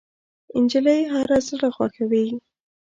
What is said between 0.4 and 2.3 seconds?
نجلۍ هر زړه خوښوي.